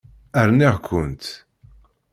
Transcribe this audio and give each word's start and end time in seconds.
Rniɣ-kent. 0.47 1.25